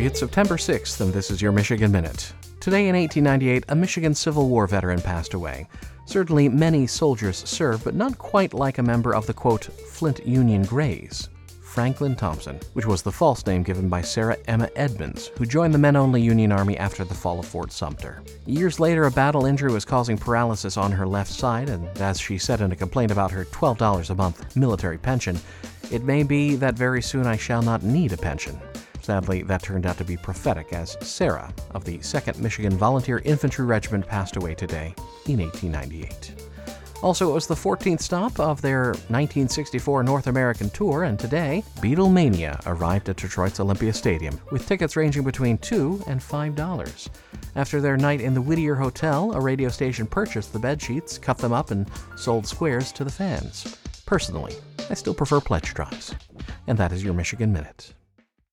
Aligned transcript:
It's 0.00 0.20
September 0.20 0.56
6th, 0.56 1.00
and 1.00 1.12
this 1.12 1.28
is 1.28 1.42
your 1.42 1.50
Michigan 1.50 1.90
Minute. 1.90 2.32
Today 2.60 2.86
in 2.86 2.94
1898, 2.94 3.64
a 3.68 3.74
Michigan 3.74 4.14
Civil 4.14 4.48
War 4.48 4.68
veteran 4.68 5.00
passed 5.00 5.34
away. 5.34 5.66
Certainly, 6.06 6.50
many 6.50 6.86
soldiers 6.86 7.38
served, 7.38 7.82
but 7.82 7.96
not 7.96 8.16
quite 8.16 8.54
like 8.54 8.78
a 8.78 8.82
member 8.82 9.12
of 9.12 9.26
the 9.26 9.34
quote, 9.34 9.64
Flint 9.64 10.24
Union 10.24 10.62
Grays. 10.62 11.28
Franklin 11.62 12.14
Thompson, 12.14 12.60
which 12.74 12.86
was 12.86 13.02
the 13.02 13.10
false 13.10 13.44
name 13.44 13.64
given 13.64 13.88
by 13.88 14.00
Sarah 14.00 14.36
Emma 14.46 14.70
Edmonds, 14.76 15.32
who 15.36 15.44
joined 15.44 15.74
the 15.74 15.78
men 15.78 15.96
only 15.96 16.22
Union 16.22 16.52
Army 16.52 16.76
after 16.76 17.02
the 17.02 17.12
fall 17.12 17.40
of 17.40 17.46
Fort 17.46 17.72
Sumter. 17.72 18.22
Years 18.46 18.78
later, 18.78 19.06
a 19.06 19.10
battle 19.10 19.46
injury 19.46 19.72
was 19.72 19.84
causing 19.84 20.16
paralysis 20.16 20.76
on 20.76 20.92
her 20.92 21.08
left 21.08 21.32
side, 21.32 21.70
and 21.70 21.88
as 21.98 22.20
she 22.20 22.38
said 22.38 22.60
in 22.60 22.70
a 22.70 22.76
complaint 22.76 23.10
about 23.10 23.32
her 23.32 23.46
$12 23.46 24.10
a 24.10 24.14
month 24.14 24.54
military 24.56 24.96
pension, 24.96 25.36
it 25.90 26.04
may 26.04 26.22
be 26.22 26.54
that 26.54 26.76
very 26.76 27.02
soon 27.02 27.26
I 27.26 27.36
shall 27.36 27.62
not 27.62 27.82
need 27.82 28.12
a 28.12 28.16
pension. 28.16 28.60
Sadly, 29.08 29.42
that 29.44 29.62
turned 29.62 29.86
out 29.86 29.96
to 29.96 30.04
be 30.04 30.18
prophetic 30.18 30.74
as 30.74 30.98
Sarah 31.00 31.50
of 31.70 31.82
the 31.82 31.96
2nd 31.96 32.40
Michigan 32.40 32.76
Volunteer 32.76 33.22
Infantry 33.24 33.64
Regiment 33.64 34.06
passed 34.06 34.36
away 34.36 34.54
today 34.54 34.94
in 35.24 35.40
1898. 35.40 36.34
Also, 37.00 37.30
it 37.30 37.32
was 37.32 37.46
the 37.46 37.54
14th 37.54 38.02
stop 38.02 38.38
of 38.38 38.60
their 38.60 38.88
1964 39.08 40.02
North 40.02 40.26
American 40.26 40.68
tour, 40.68 41.04
and 41.04 41.18
today, 41.18 41.64
Beatlemania 41.76 42.60
arrived 42.66 43.08
at 43.08 43.16
Detroit's 43.16 43.60
Olympia 43.60 43.94
Stadium 43.94 44.38
with 44.50 44.68
tickets 44.68 44.94
ranging 44.94 45.24
between 45.24 45.56
2 45.56 46.04
and 46.06 46.20
$5. 46.20 47.08
After 47.56 47.80
their 47.80 47.96
night 47.96 48.20
in 48.20 48.34
the 48.34 48.42
Whittier 48.42 48.74
Hotel, 48.74 49.32
a 49.32 49.40
radio 49.40 49.70
station 49.70 50.06
purchased 50.06 50.52
the 50.52 50.58
bed 50.58 50.82
sheets, 50.82 51.16
cut 51.16 51.38
them 51.38 51.54
up, 51.54 51.70
and 51.70 51.90
sold 52.14 52.46
squares 52.46 52.92
to 52.92 53.04
the 53.04 53.10
fans. 53.10 53.78
Personally, 54.04 54.54
I 54.90 54.92
still 54.92 55.14
prefer 55.14 55.40
pledge 55.40 55.72
drives. 55.72 56.14
And 56.66 56.76
that 56.76 56.92
is 56.92 57.02
your 57.02 57.14
Michigan 57.14 57.54
Minute. 57.54 57.94